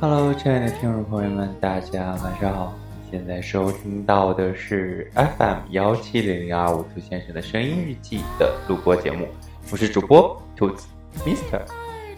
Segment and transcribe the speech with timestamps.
[0.00, 2.74] Hello，亲爱的听众朋友们，大家晚上好！
[3.10, 9.28] 现在收听到的是 FM 幺七零零二五兔先生的声音日记的录播节目，
[9.70, 10.88] 我是主播兔子
[11.18, 11.60] Mister，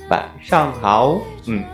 [0.09, 1.21] 晚上好。
[1.47, 1.65] 嗯，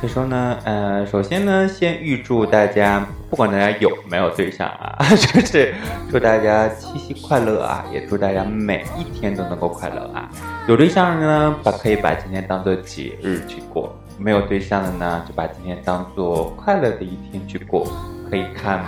[0.00, 5.74] 所以说呢，呃，首先呢，先预祝大家，不管大家有没有对象啊， 就是
[6.10, 10.30] 祝大家七夕快乐啊，也祝大家每一天都能够快乐啊。
[10.68, 13.92] 有对象的呢，把可以把今天当做节日去过。
[14.20, 17.86] 没有对象的呢，就把今天当做快乐的一天去过，
[18.28, 18.84] 可以看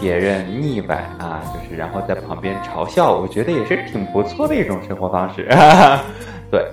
[0.00, 5.48] 别人腻歪啊，就是然后在旁边嘲笑，我觉得也是挺不错的一种生活方式。
[6.50, 6.64] 对，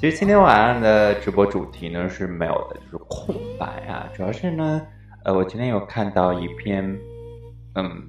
[0.00, 4.06] 其实今天晚上的直播主题呢是没有的，就是空白啊。
[4.16, 4.80] 主要是呢，
[5.24, 6.96] 呃，我今天有看到一篇
[7.74, 8.00] 嗯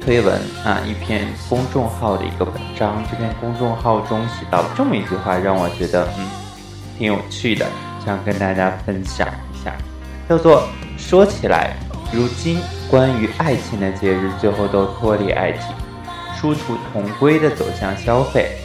[0.00, 6.26] 推文啊，一篇公众号的一个文章，这篇公众号中写到这么一句话，让我觉得嗯
[6.96, 7.66] 挺有趣的。
[8.02, 9.76] 想跟大家分享一下，
[10.26, 11.76] 叫做说起来，
[12.10, 12.58] 如今
[12.90, 15.76] 关于爱情的节日最后都脱离爱情，
[16.34, 18.56] 殊途同归的走向消费。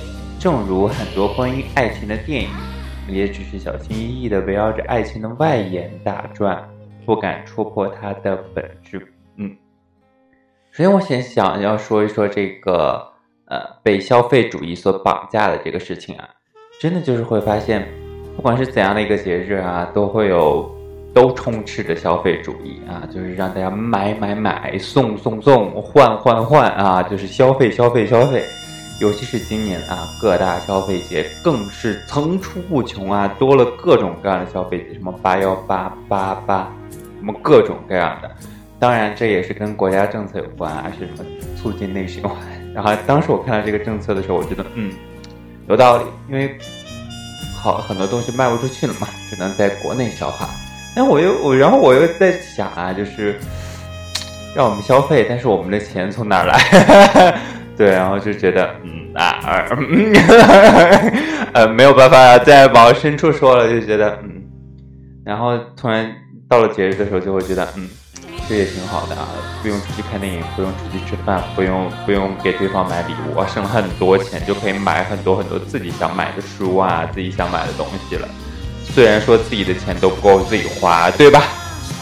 [0.45, 2.49] 正如很多关于爱情的电影，
[3.09, 6.63] 也只是小心翼翼的围绕着爱情的外延打转，
[7.03, 9.11] 不敢戳破它的本质。
[9.37, 9.49] 嗯，
[10.69, 13.03] 首先我先想要说一说这个
[13.45, 16.29] 呃被消费主义所绑架的这个事情啊，
[16.79, 17.83] 真的就是会发现。
[18.35, 20.69] 不管是怎样的一个节日啊，都会有，
[21.11, 28.45] 都充斥着消费主义啊，就是让大家买买买，送送送，换换换啊，就是消费消费消费。
[28.99, 38.31] 尤其是今年啊，各大消费节更是层出不穷啊，多了各种各样的消费节，什么八幺八八八，什么各种各样的。
[38.79, 42.37] 当然，这也是跟国家政策有关啊，是什么促进内循环。
[42.73, 44.91] 然后当时我看到这个政策的时候，我觉得嗯，
[45.67, 46.57] 有道理，因为。
[47.57, 50.47] 好，很多东西卖不出去了嘛，只能在国内消化。
[50.95, 53.39] 那我又我，然后我又在想啊，就是
[54.55, 57.39] 让我们消费，但是我们的钱从哪儿来？
[57.77, 59.39] 对，然后就觉得嗯啊，
[61.53, 64.43] 呃，没有办法再往深处说了，就觉得嗯，
[65.25, 66.09] 然后突然
[66.49, 67.89] 到了节日的时候，就会觉得嗯。
[68.47, 69.27] 这也挺好的啊，
[69.63, 78.27] 不用出去看电影，不用出去吃饭，不用不用给对方买礼物，省了很多钱就可以买很多很多自己想买的书啊，自己想买的东西了。
[78.83, 81.41] 虽然说自己的钱都不够自己花，对吧？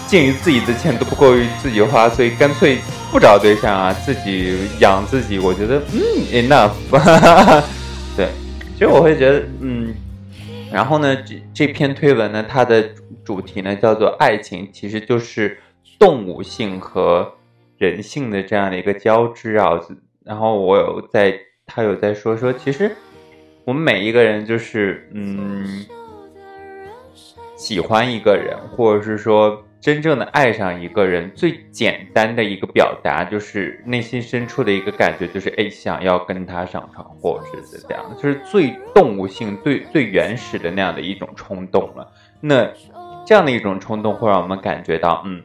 [0.07, 2.77] 鉴于自己的钱都不够自己花，所以干脆
[3.11, 5.39] 不找对象啊，自己养自己。
[5.39, 5.99] 我觉得嗯
[6.31, 6.71] ，enough。
[8.15, 8.29] 对，
[8.73, 9.93] 其实我会觉得嗯，
[10.71, 12.89] 然后呢，这这篇推文呢，它的
[13.23, 15.57] 主题呢叫做爱情，其实就是。
[15.99, 17.31] 动物性和
[17.77, 19.79] 人性的这样的一个交织啊，
[20.25, 21.33] 然后我有在，
[21.65, 22.93] 他有在说说，其实
[23.63, 25.85] 我们每一个人就是嗯，
[27.55, 42.09] 喜欢一个人，或者是说真正的爱上一个人，最简单的一个表达就是内心深处的一个感觉，就是哎，想要跟他上床，或者是这样，就是最动物性、最最原始的那样的一种冲动了。
[42.39, 42.65] 那
[43.25, 45.43] 这样的一种冲动会让我们感觉到，嗯。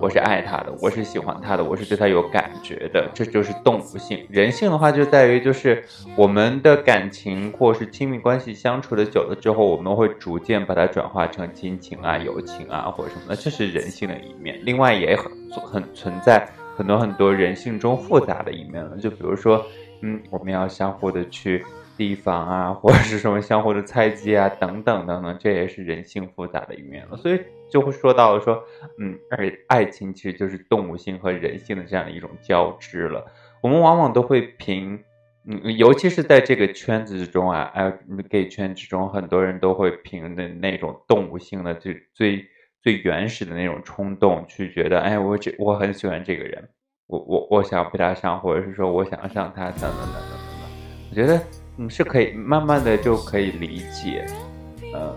[0.00, 4.26] 我是爱他的，我是喜欢他的，我是对他有感觉的，这就是动物性。
[4.30, 5.84] 人性的话就在于，就是
[6.16, 14.58] 我们的感情或是亲密关系相处的久了之后，我们会逐渐把它转化成亲情啊、友情啊或者什么的，这是人性的一面。
[14.64, 15.30] 另外也很
[15.60, 19.62] 很存在很多很多人性中复杂的一面了，就比如说，
[20.00, 21.64] 嗯，我们要相互的去。
[21.98, 27.16] 提防啊，或者是什么相互的猜忌啊，等等等等，这也是人性复杂的一面了。
[27.18, 27.38] 所以
[27.70, 28.62] 就会说到说，
[28.98, 33.24] 嗯，而爱情其实就是动物性和人性的这样的一种交织了。
[33.62, 34.98] 我们往往都会凭，
[35.46, 37.92] 嗯，尤其是在这个圈子之中啊，哎
[38.28, 42.44] ，gay 圈之中，很多人都会凭的那种动物性的最最
[42.82, 46.68] 最原始的那种冲动，去觉得，哎，我这我很喜欢这个人，
[47.06, 51.40] 我我我想要陪他上，或者是说我想要上他，等等等等等等，我觉得。
[51.78, 54.26] 嗯，是可以慢慢的就可以理解，
[54.92, 55.16] 呃，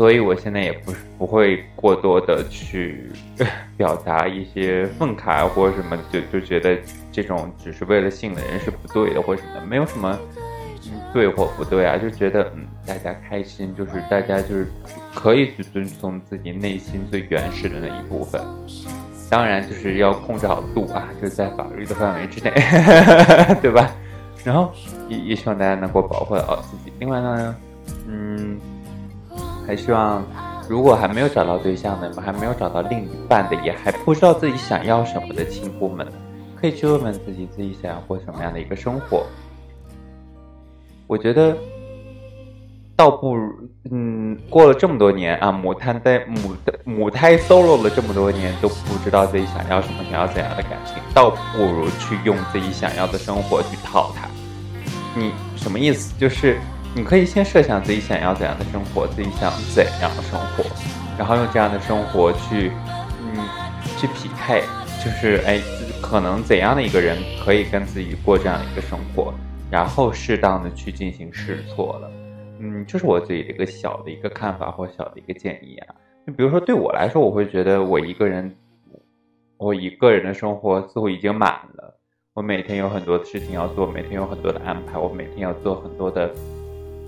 [0.00, 3.04] 所以我现在也不是不会过多的去
[3.76, 6.74] 表达一些愤慨或者什么，就就觉得
[7.12, 10.18] 这种只是为了性的人是不对的或什么的，没有什么
[11.12, 14.66] 对或不对啊，就觉得嗯，大家开心就是大家就是
[15.14, 18.40] 可以去遵从自己内心最原始的那一部分，
[19.28, 22.50] 当然就是要控制好度啊，就在法律的范围之内，
[23.60, 23.94] 对吧？
[24.44, 24.72] 然后
[25.10, 26.90] 也也希望大家能够保护好自己。
[26.98, 27.54] 另外呢，
[28.08, 28.58] 嗯，
[29.70, 30.20] 还希望
[30.68, 36.04] 如果还没有找到对象的，还没有找到另一半的，也还不知道自己想要什么的亲夫们，
[36.60, 39.24] 可以去问问自己，自己想要过什么样的一个生活。
[41.06, 41.56] 我觉得
[42.96, 43.52] 倒不如，
[43.92, 54.28] 嗯，过了这么多年啊，母胎在母的母胎 solo 了这么多年，都不知道自己想要什么，想要怎样的感情，倒不如去用自己想要的生活去套它。
[55.14, 56.12] 你什么意思？
[56.18, 56.58] 就是
[56.94, 60.64] 你可以先设想自己想要怎样的生活，自己想怎样的生活，
[61.16, 62.72] 然后用这样的生活去，
[63.20, 63.38] 嗯，
[63.96, 64.62] 去匹配，
[65.02, 65.60] 就是哎，
[66.02, 69.32] 可能怎样的一个人可以跟自己过这样一个生活，
[69.70, 72.10] 然后适当的去进行试错了。
[72.58, 75.94] 嗯，这是我自己的一个小的一个看法或小的一个建议啊。
[76.26, 78.54] 就比如说对我来说，我会觉得我一个人，
[79.56, 81.96] 我一个人的生活似乎已经满了。
[82.34, 86.30] 我每天有很多的事情要做，每天有很多的安排，我每天要做很多的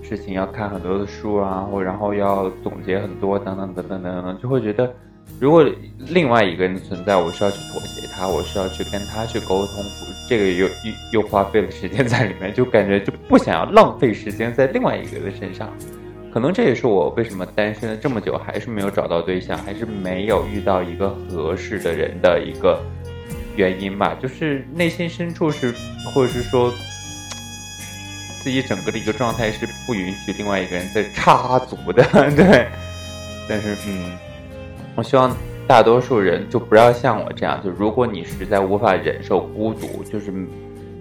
[0.03, 4.93] 事情，要看很多的书啊，或然后要总结很多等等等等等等，就会觉得。
[5.39, 5.65] 如果
[6.09, 9.83] 另外一个人存在，我需要去妥协他，我需要去跟他去沟通，
[10.27, 10.71] 这个又又
[11.13, 15.69] 又花费了时间在里面，就感觉就不想要浪费时间在另外一个人身上。
[16.31, 22.79] 可能这也是我为什么单身了这么久，还是没有找到对象，还是没有遇到一个合适的人的一个
[23.55, 24.17] 原因吧。
[24.21, 25.73] 就是内心深处是，
[26.13, 26.71] 或者是说
[28.43, 32.03] 自己整个的一个状态是不允许另外一个人再插足的，
[32.35, 32.67] 对。
[33.47, 34.11] 但是，嗯。
[34.95, 35.35] 我希望
[35.67, 40.31] 大多数人就不要像我这样，就如果你实在无法忍受孤独，就是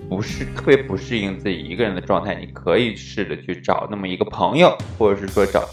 [0.09, 5.69] 不是特别不适应自己一个人的状态，你可以试着去找那么一个朋友，或者是说找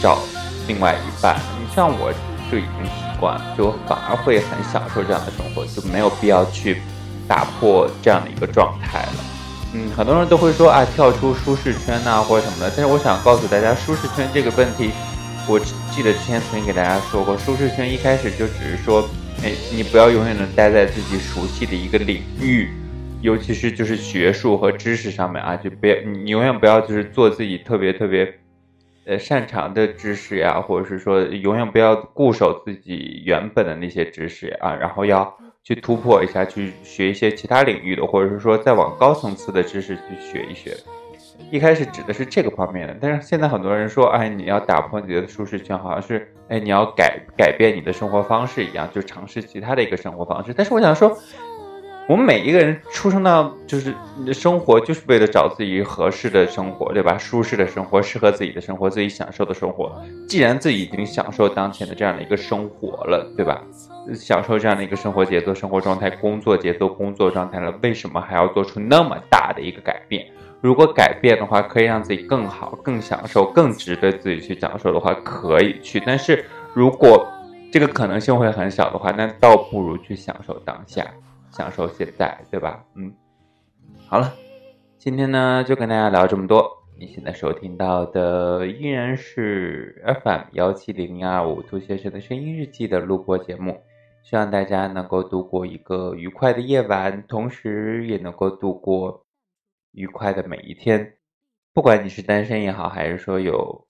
[0.00, 0.18] 找
[0.66, 1.36] 另外一半。
[1.60, 2.10] 你像我
[2.50, 6.80] 就已经习惯了，就反而会很享受这样的生活，就没有必要去
[7.28, 9.31] 打破这样的一个状态了。
[9.74, 14.90] 嗯，很多人都会说啊，跳出舒适圈呐，或者什么的，但是我想告诉大家，舒适圈这个问题。
[15.48, 19.08] 我记得之前曾经给大家说过，舒适圈一开始就只是说，
[19.42, 22.68] 哎，你不要永远的待在自己熟悉的一个领域，
[23.22, 28.34] 尤其是就是学术和知识上面啊，就不要你永远不要就是做自己特别特别，
[29.06, 40.76] 呃擅长的知识呀，或者是说永远不要固守自己原本的那些知识啊，然后要去突破一下，去学一些其他领域的，或者是说再往高层次的知识去学一学。
[41.50, 50.52] 一开始指的是这个方面的，但是现在很多人说，哎，你要打破你的舒适圈，好像是，哎，你要改改变你的生活方式一样，就尝试其他的一个生活方式。
[50.52, 51.16] 但是我想说，
[52.12, 53.94] 我们每一个人出生到就是
[54.34, 57.16] 生活，就是为了找自己合适的生活，对吧？
[57.16, 59.90] 舒适的生活，适合自己的生活，自己享受的生活。
[60.28, 63.62] 既然自己已经享受当前的这样的一个生活了，对吧？
[64.12, 70.26] 享受这样的一个生活节奏、生活状态、工作节奏、工作状态了，为什么还要做出那么大的一个改变？
[70.60, 75.98] 如果改变的话，可以让自己更好、更享受、更值得自己去享受的话，可以去。
[76.04, 76.44] 但是
[76.74, 77.26] 如果
[77.72, 81.02] 这个可能性会很小的话，那倒不如去享受当下，
[81.52, 82.84] 享受现在，对吧？
[82.94, 83.14] 嗯，
[84.08, 84.32] 好了，
[84.98, 86.82] 今天呢就跟大家聊这么多。
[86.98, 93.80] 你现在收听到的依然是 FM 幺七零零二五兔先生的声音日记的录播节目，
[94.22, 99.24] 希望大家能够度过一个愉快的夜晚，同时也能够度过。
[99.92, 101.18] 愉快的每一天，
[101.74, 103.86] 不管你是单身也好，还是说有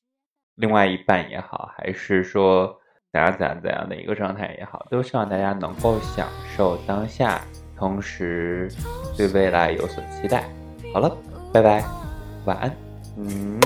[0.56, 2.80] 另外一半也好，还是说
[3.12, 6.26] 怎样怎样怎样的一个状态也好，都希望大家能够享
[6.56, 7.42] 受当下，
[7.76, 8.70] 同时
[9.16, 10.44] 对未来有所期待。
[10.94, 11.14] 好了，
[11.52, 11.84] 拜拜，
[12.46, 12.74] 晚安，
[13.18, 13.60] 嗯。